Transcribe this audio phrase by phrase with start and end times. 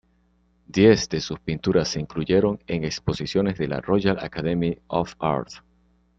[0.65, 5.61] Diez de sus pinturas se incluyeron en exposiciones de la Royal Academy of Arts.